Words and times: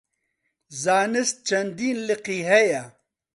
زانست 0.83 1.35
چەندین 1.47 1.97
لقی 2.07 2.41
هەیە. 2.51 2.83